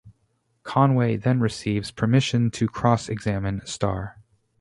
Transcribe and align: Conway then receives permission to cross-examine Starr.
Conway 0.63 1.15
then 1.15 1.39
receives 1.39 1.91
permission 1.91 2.49
to 2.49 2.67
cross-examine 2.67 3.61
Starr. 3.65 4.17